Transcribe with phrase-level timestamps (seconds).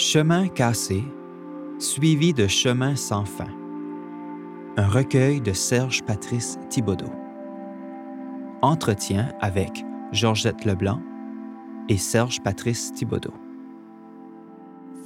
[0.00, 1.02] Chemin cassé,
[1.80, 3.48] suivi de Chemin sans fin.
[4.76, 7.10] Un recueil de Serge Patrice Thibaudot.
[8.62, 11.00] Entretien avec Georgette Leblanc
[11.88, 13.34] et Serge Patrice Thibaudot.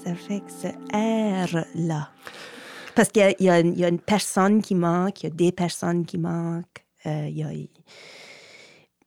[0.05, 2.11] Ça fait que ce R-là.
[2.95, 6.84] Parce qu'il y, a- une personne qui manque, il y a des personnes qui manquent.
[7.06, 7.48] euh, il y a-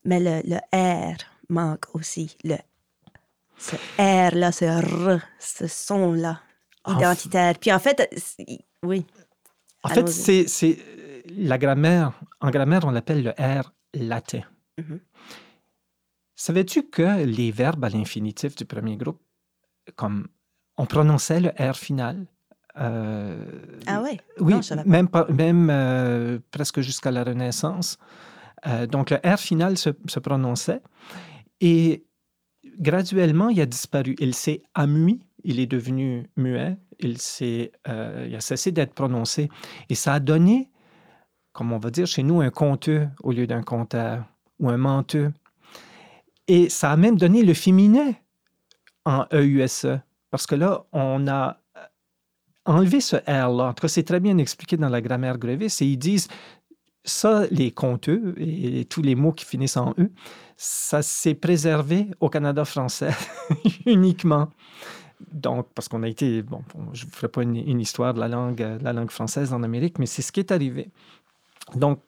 [0.04, 1.16] Mais le, le R
[1.50, 2.36] manque aussi.
[2.44, 2.56] Le,
[3.58, 6.42] ce R-là, ce R, ce son-là,
[6.84, 7.58] En identitaire.
[7.60, 8.10] Puis en fait,
[8.84, 9.06] oui.
[9.84, 10.78] En fait, c'est c'est,
[11.38, 12.14] la grammaire.
[12.42, 14.42] En grammaire, on l'appelle le R latin.
[14.78, 15.00] Mhm.
[16.36, 19.22] Savais-tu que les verbes à l'infinitif du premier groupe,
[19.96, 20.28] comme
[20.78, 22.26] on prononçait le R final
[22.78, 23.38] euh,
[23.88, 24.20] Ah ouais?
[24.40, 27.98] Oui, Non, je même, pas- même euh, presque jusqu'à la Renaissance.
[28.68, 30.82] Euh, donc, le R final se, se prononçait
[31.62, 32.04] et
[32.80, 34.16] graduellement, il a disparu.
[34.20, 39.50] Il s'est amui, il est devenu muet, il, s'est, euh, il a cessé d'être prononcé.
[39.90, 40.70] Et ça a donné,
[41.54, 44.26] comme on va dire chez nous, un conteux au lieu d'un conteur
[44.60, 45.32] ou un menteux.
[46.48, 48.14] Et ça a même donné le féminin
[49.06, 50.00] en EUSE,
[50.32, 51.60] parce que là, on a
[52.66, 53.70] enlevé ce R-là.
[53.70, 55.78] En tout cas, c'est très bien expliqué dans la grammaire Grevis.
[55.82, 56.28] Et ils disent,
[57.06, 60.10] ça, les conteux et tous les mots qui finissent en E,
[60.58, 63.12] ça s'est préservé au Canada français
[63.86, 64.50] uniquement.
[65.32, 66.62] Donc, parce qu'on a été, bon,
[66.94, 69.64] je ne vous ferai pas une, histoire de la langue, euh, la langue française en
[69.64, 70.90] Amérique, mais c'est ce qui est arrivé.
[71.76, 72.02] Donc,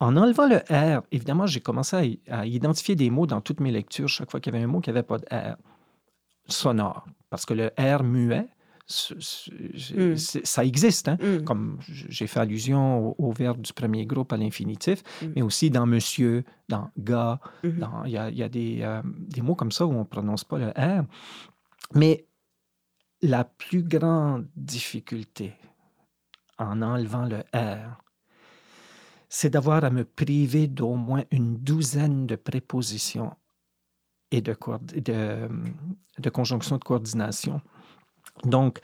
[0.00, 3.70] en enlevant le R, évidemment, j'ai commencé à, à identifier des mots dans toutes mes
[3.70, 5.56] lectures, chaque fois qu'il y avait un mot qui n'avait pas de R
[6.48, 7.06] sonore.
[7.30, 8.48] Parce que le R muet,
[8.86, 10.16] Mm.
[10.16, 11.08] ça existe.
[11.08, 11.16] Hein?
[11.20, 11.44] Mm.
[11.44, 15.26] Comme j'ai fait allusion au, au verbe du premier groupe à l'infinitif, Mm.
[15.36, 17.78] mais aussi dans monsieur, dans gars, Mhm.
[17.78, 20.00] dans- il y a, il y a des, euh, des mots comme ça où on
[20.00, 21.04] ne prononce pas le R.
[21.94, 22.26] Mais
[23.22, 25.54] la plus grande difficulté
[26.58, 28.00] en enlevant le R,
[29.30, 33.34] c'est d'avoir à me priver d'au moins une douzaine de prépositions
[34.30, 34.54] et de,
[36.18, 37.60] de conjonctions de coordination.
[38.42, 38.80] Donc,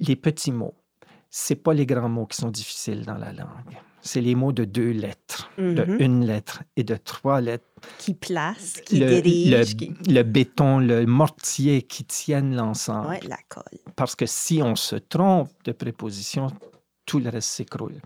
[0.00, 0.74] les petits mots,
[1.30, 3.76] c'est pas les grands mots qui sont difficiles dans la langue.
[4.00, 5.96] C'est les mots de deux lettres, de Mhm.
[6.00, 7.66] une lettre et de trois lettres.
[7.98, 10.10] Qui place, qui Le, dirige, le- qui...
[10.12, 13.08] le béton, le mortier qui tiennent l'ensemble.
[13.08, 13.64] Ouais, la colle.
[13.96, 16.46] Parce que si on se trompe de préposition,
[17.06, 18.00] tout le reste s'écroule.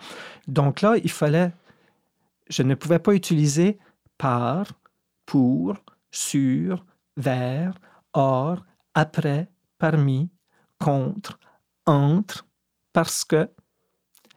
[0.48, 1.52] Donc là, il fallait,
[2.48, 3.78] je ne pouvais pas utiliser
[4.16, 4.66] par,
[5.26, 5.76] pour,
[6.10, 6.84] sur,
[7.16, 7.74] vers,
[8.14, 8.64] hors,
[8.94, 9.48] après,
[9.82, 10.30] parmi,
[10.78, 11.40] contre,
[11.86, 12.46] entre,
[12.92, 13.50] parce que.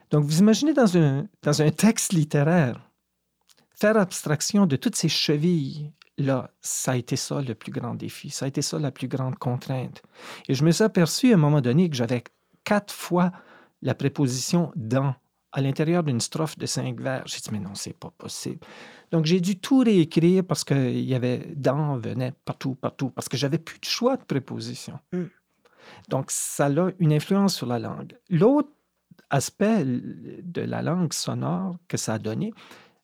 [0.10, 2.90] Donc vous imaginez dans un, dans un texte littéraire,
[3.70, 5.94] faire abstraction de toutes ces chevilles.
[6.18, 9.08] Là, ça a été ça le plus grand défi, ça a été ça la plus
[9.08, 10.02] grande contrainte.
[10.48, 12.24] Et je me suis aperçu à un moment donné que j'avais
[12.64, 13.32] quatre fois
[13.84, 15.14] la préposition dans
[15.56, 17.26] à l'intérieur d'une strophe de cinq vers.
[17.26, 18.60] J'ai dit, mais non, c'est pas possible.
[19.12, 23.38] Donc, j'ai dû tout réécrire parce qu'il y avait dans venait partout, partout, parce que
[23.38, 25.00] j'avais plus de choix de préposition.
[25.14, 25.24] Mm.
[26.10, 28.18] Donc, ça a une influence sur la langue.
[28.30, 28.70] L'autre
[29.30, 32.54] aspect de la langue sonore que ça a donné,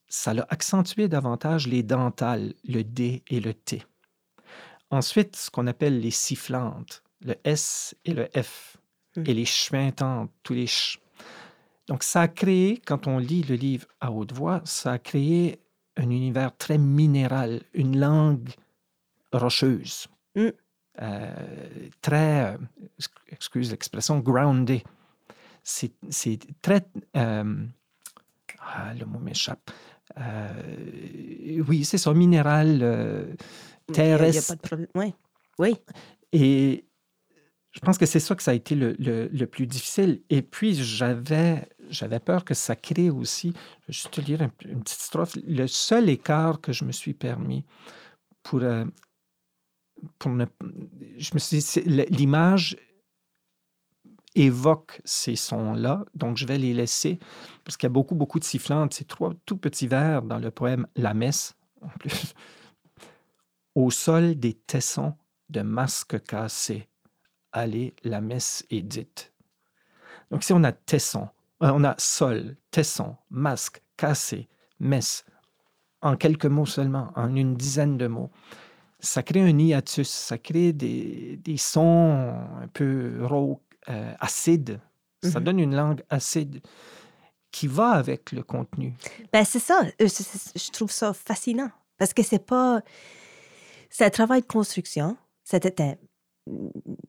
[0.07, 3.83] ça a accentué davantage les dentales, le D et le T.
[4.89, 8.77] Ensuite, ce qu'on appelle les sifflantes, le S et le F,
[9.15, 9.23] Mm.
[9.25, 10.99] et les chuintantes, tous les ch.
[11.91, 15.59] Donc, ça a créé, quand on lit le livre à haute voix, ça a créé
[15.97, 18.47] un univers très minéral, une langue
[19.33, 20.07] rocheuse,
[20.37, 20.47] Mm.
[21.01, 22.57] euh, très, euh,
[23.27, 24.79] excuse l'expression, grounded.
[25.63, 25.91] C'est
[26.61, 26.85] très...
[27.17, 27.55] euh,
[28.59, 29.69] ah, le mot m'échappe.
[30.17, 33.33] Euh, oui, c'est ça, minéral, euh,
[33.89, 34.47] Il y a- il y a terrestre.
[34.47, 34.87] pas de problème.
[34.95, 35.13] Oui.
[35.59, 35.75] Oui.
[36.31, 36.85] Et
[37.71, 40.21] je pense que c'est ça que ça a été le, le- plus difficile.
[40.29, 43.53] Et puis, j'avais, j'avais peur que ça crée aussi,
[43.87, 47.13] je vais te lire un- une petite strophe, le seul écart que je me suis
[47.13, 47.65] permis
[48.43, 48.85] pour, euh,
[50.19, 50.45] pour ne...
[51.17, 52.77] Je me suis dit, l'image
[54.35, 57.19] évoque ces sons-là, donc je vais les laisser,
[57.63, 58.93] parce qu'il y a beaucoup, beaucoup de sifflantes.
[58.93, 62.33] C'est trois tout petits vers dans le poème La Messe, en plus.
[63.75, 65.15] Au sol des tessons
[65.49, 66.87] de masques cassés,
[67.51, 69.31] allez, la messe est dite.
[70.29, 71.29] Donc, si on a tesson,
[71.63, 74.47] euh, on a sol, tesson, masque, cassé,
[74.79, 75.25] messe,
[76.01, 78.31] en quelques mots seulement, en une dizaine de mots,
[78.99, 84.79] ça crée un hiatus, ça crée des, des sons un peu rauques, euh, acides.
[85.23, 85.43] Ça Mhm.
[85.45, 86.61] donne une langue acide
[87.51, 88.95] qui va avec le contenu.
[89.33, 89.81] Ben, c'est ça.
[90.01, 91.69] Euh, Je trouve ça fascinant.
[91.97, 92.81] Parce que c'est pas.
[93.89, 95.17] C'est un travail de construction.
[95.43, 95.95] C'était un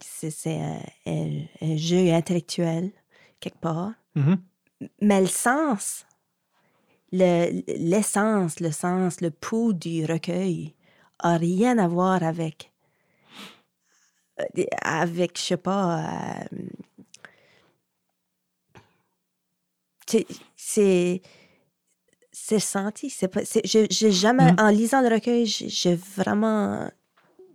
[0.01, 0.61] c'est c'est
[1.07, 2.93] un, jeu intellectuel,
[3.41, 3.93] quelque part.
[4.15, 4.39] Mhm.
[5.01, 6.07] Mais le sens,
[7.13, 10.75] le- l'essence, le sens, le pouls du recueil
[11.19, 12.73] a rien à voir avec,
[14.41, 16.45] euh, avec, je sais pas, euh,
[20.57, 21.23] c'est-
[22.33, 23.09] c'est senti.
[23.11, 24.57] C'est pas, c'est- j'ai jamais, Mhm.
[24.59, 26.91] en lisant le recueil, j'ai vraiment,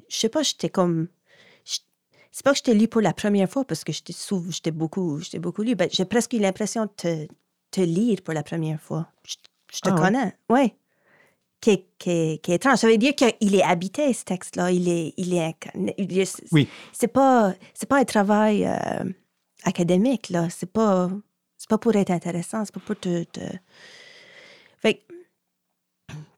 [0.10, 1.08] je sais pas, j'étais comme,
[2.38, 4.70] c'est pas que je t'ai lu pour la première fois parce que j'étais sou- j'étais
[4.70, 5.74] beaucoup, j'étais beaucoup lu.
[5.74, 7.28] Ben, j'ai presque eu l'impression de te,
[7.72, 9.08] te lire pour la première fois.
[9.26, 9.34] Je,
[9.74, 10.00] je te Ah ouais?
[10.02, 10.74] connais, oui.
[11.60, 12.78] Qui est, qui, est, qui est étrange.
[12.78, 14.70] Ça veut dire qu'il est habité, ce texte-là.
[14.72, 15.96] Il est, il est, incarné.
[15.98, 16.68] Il est- Oui.
[16.94, 19.04] C'est pas, c'est pas un travail euh,
[19.64, 20.48] académique, là.
[20.52, 21.10] C'est pas,
[21.58, 22.64] c'est pas pour être intéressant.
[22.66, 23.24] C'est pas pour te.
[23.24, 23.40] te-
[24.78, 25.14] Fait que,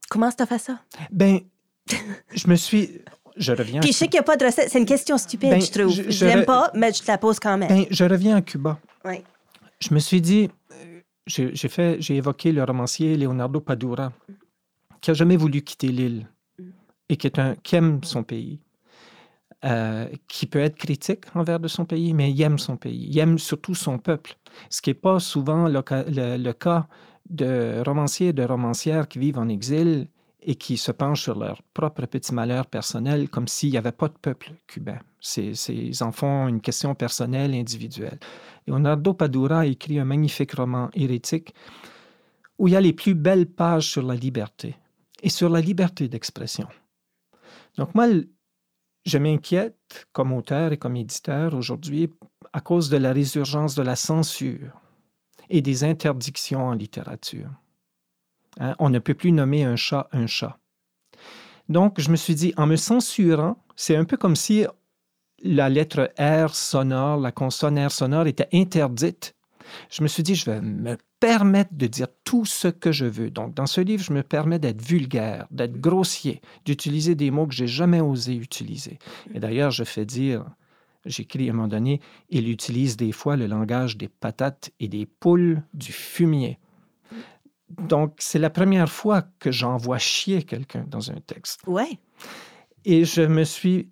[0.10, 0.80] comment tu as fait ça?
[1.12, 1.42] Ben,
[2.34, 3.02] je me suis.
[3.40, 3.78] Je reviens.
[3.80, 4.70] à Puis je sais qu'il n'y a pas de recette.
[4.70, 5.90] C'est une question stupide, Ben, je trouve.
[5.92, 7.70] je- Je, je l'aime re- pas, mais je te la pose quand même.
[7.70, 8.78] Ben, je reviens à Cuba.
[9.06, 9.24] Oui.
[9.82, 14.12] Je me suis dit, euh, j'ai fait, j'ai évoqué le romancier Leonardo Padura,
[15.02, 16.28] qui a jamais voulu quitter l'île
[17.08, 18.60] et qui est un, qui aime son pays,
[19.66, 23.18] euh, qui peut être critique envers de son pays, mais il aime son pays, il
[23.20, 24.36] aime surtout son peuple,
[24.70, 26.88] ce qui n'est pas souvent le- le cas
[27.30, 30.08] de romanciers et de romancières qui vivent en exil
[30.42, 34.08] et qui se penchent sur leur propre petit malheur personnel comme s'il n'y avait pas
[34.08, 35.00] de peuple cubain.
[35.20, 38.20] C'est, c'est- ils en font une question personnelle, individuelle.
[38.68, 41.54] Leonardo Padura a écrit un magnifique roman hérétique
[42.58, 44.76] où il y a les plus belles pages sur la liberté
[45.22, 46.68] et sur la liberté d'expression.
[47.78, 48.08] Donc moi,
[49.06, 52.10] je m'inquiète comme auteur et comme éditeur aujourd'hui
[52.54, 54.80] à cause de la résurgence de la censure
[55.50, 57.50] et des interdictions en littérature.
[58.60, 60.60] Hein, On ne peut plus nommer un chat un chat.
[61.70, 64.66] Donc, je me suis dit, en me censurant, c'est un peu comme si
[65.42, 69.36] la lettre R sonore, la consonne R sonore était interdite.
[69.92, 73.30] Je me suis dit, je vais me permettre de dire tout ce que je veux.
[73.30, 77.54] Donc, dans ce livre, je me permets d'être vulgaire, d'être grossier, d'utiliser des mots que
[77.54, 78.98] j'ai jamais osé utiliser.
[79.34, 80.46] Et d'ailleurs, je fais dire,
[81.06, 85.06] j'écris à un moment donné, il utilise des fois le langage des patates et des
[85.06, 86.58] poules du fumier.
[87.77, 91.62] Donc, c'est la première fois que j'envoie chier quelqu'un dans un texte.
[91.68, 92.00] Ouais.
[92.86, 93.89] Et je me suis.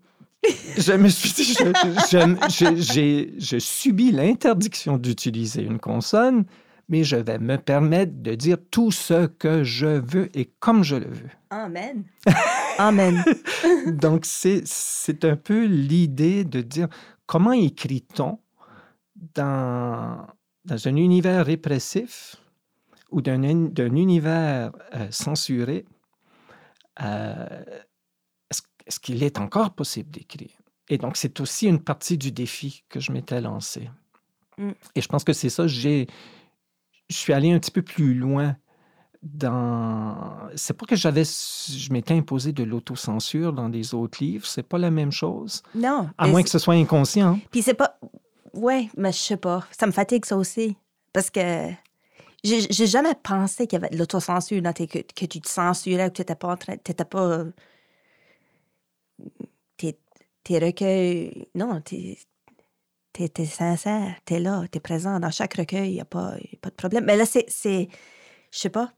[0.78, 1.66] Je me suis dit, je,
[2.10, 6.46] je- je- j'ai- je subis l'interdiction d'utiliser une consonne,
[6.90, 10.96] mais je vais me permettre de dire tout ce que je veux et comme je
[10.96, 11.30] le veux.
[11.50, 12.04] Amen.
[12.78, 13.24] Amen.
[13.88, 16.88] Donc, c'est, c'est un peu l'idée de dire
[17.26, 18.40] comment écrit-on
[19.36, 20.26] dans,
[20.66, 22.38] dans un univers répressif
[23.10, 25.86] ou d'un, un- d'un univers euh, censuré,
[27.02, 27.64] euh,
[28.50, 30.52] est-ce, qu'il est encore possible d'écrire?
[30.90, 33.90] Et donc, c'est aussi une partie du défi que je m'étais lancé.
[34.58, 34.72] Mm.
[34.96, 36.08] Et je pense que c'est ça, j'ai,
[37.10, 38.56] je suis allé un petit peu plus loin
[39.22, 40.50] dans...
[40.56, 41.24] C'est pas que j'avais...
[41.24, 45.64] Je m'étais imposé de l'autocensure dans des autres livres, c'est pas la même chose.
[45.76, 46.10] Non.
[46.18, 47.40] À moins que ce soit inconscient.
[47.52, 48.00] Puis c'est pas.
[48.54, 49.66] Ouais, mais je sais pas.
[49.78, 50.78] Ça me fatigue, ça aussi.
[51.14, 51.72] Parce que
[52.44, 54.62] j'ai jamais pensé qu'il y avait de l'autocensure.
[54.62, 56.78] Que, que tu te censurais que tu n'étais pas en train.
[56.78, 57.46] Pas.
[59.78, 61.48] Tes, recueils.
[61.56, 62.18] Non, t'es.
[63.14, 65.20] T'es t'es sincère, t'es là, t'es présent.
[65.20, 67.06] Dans chaque recueil, il n'y a, a pas de problème.
[67.06, 67.90] Mais là, c'est-
[68.52, 68.94] Je sais pas.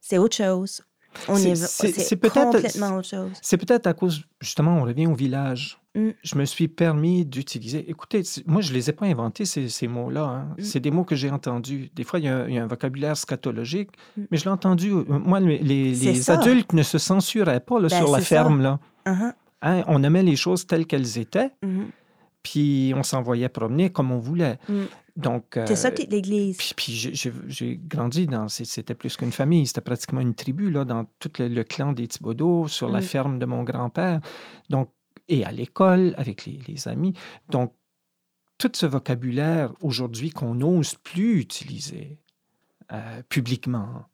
[0.00, 0.82] C'est autre chose.
[1.28, 1.50] On C'est-
[2.12, 3.30] est, complètement autre chose.
[3.42, 5.78] C'est peut-être à cause, justement, on revient au village.
[5.94, 6.10] Mm.
[6.22, 7.88] Je me suis permis d'utiliser.
[7.90, 10.22] Écoutez, moi, je ne les ai pas inventés, ces, ces mots-là.
[10.24, 10.48] hein.
[10.58, 10.62] Mm.
[10.62, 11.90] C'est des mots que j'ai entendus.
[11.94, 14.22] Des fois, il y, a, il y a un vocabulaire scatologique, Mm.
[14.30, 14.90] mais je l'ai entendu.
[14.92, 18.24] euh, Moi, les, adultes ne se censuraient pas là, Ben, sur la ça.
[18.24, 18.60] ferme.
[18.62, 18.78] Là.
[19.06, 19.32] Uh-huh,
[19.62, 21.86] Hein, On aimait les choses telles qu'elles étaient, mhm,
[22.42, 24.58] puis on s'envoyait promener comme on voulait.
[24.68, 24.74] mm.
[25.16, 26.56] Donc, euh, sorti de l'église.
[26.58, 26.92] Puis, puis
[27.48, 28.48] j'ai- grandi dans.
[28.48, 32.06] C'était plus qu'une famille, c'était pratiquement une tribu, là, dans tout le, le clan des
[32.06, 33.02] Thibodeaux, sur la Mm.
[33.02, 34.20] ferme de mon grand-père.
[34.68, 34.90] Donc,
[35.28, 37.14] et à l'école, avec les, les amis.
[37.48, 37.72] Donc,
[38.58, 42.18] tout ce vocabulaire aujourd'hui qu'on n'ose plus utiliser
[42.92, 44.04] euh, publiquement,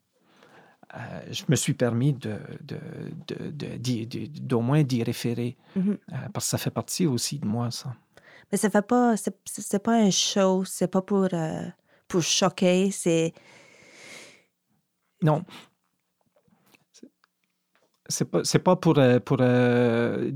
[0.95, 0.97] euh,
[1.31, 2.77] je me suis permis de, de,
[3.51, 5.97] de- d'au moins d'y référer, Mhm.
[6.11, 7.95] euh, parce que ça fait partie aussi de moi, ça.
[8.53, 9.15] Mais ça fait pas.
[9.17, 11.65] C'est pas un show, c'est pas pour, euh,
[12.07, 13.33] pour choquer, c'est.
[15.23, 15.43] Non.
[18.07, 20.31] C'est pas, pas pour, euh, pour, euh,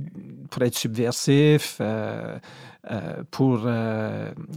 [0.50, 1.79] pour être subversif,
[3.29, 3.67] pour,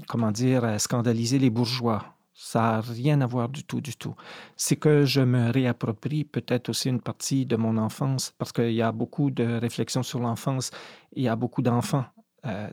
[0.09, 2.17] comment dire, scandaliser les bourgeois.
[2.33, 4.14] Ça n'a rien à voir du tout, du tout.
[4.57, 8.81] C'est que je me réapproprie peut-être aussi une partie de mon enfance, parce qu'il y
[8.81, 10.71] a beaucoup de réflexions sur l'enfance.
[11.12, 12.07] Il y a beaucoup d'enfants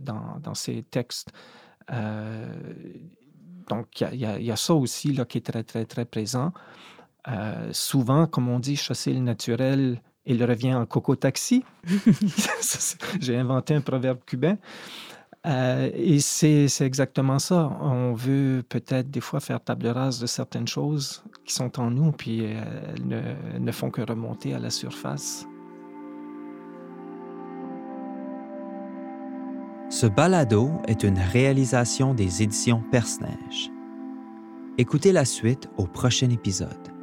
[0.02, 1.32] dans, dans, ces textes.
[3.68, 6.54] donc, il y, y, a ça aussi là, qui est très, très, très présent.
[7.72, 11.64] souvent, comme on dit, chasser le naturel, il revient en coco-taxi.
[13.22, 14.58] J'ai inventé un proverbe cubain.
[15.46, 17.78] Euh, et c'est exactement ça.
[17.80, 22.12] On veut peut-être des fois faire table rase de certaines choses qui sont en nous,
[22.12, 25.48] puis elles ne, ne font que remonter à la surface.
[30.00, 33.72] Ce balado est une réalisation des éditions Perce-Neige.
[34.78, 36.97] Écoutez la suite au prochain épisode.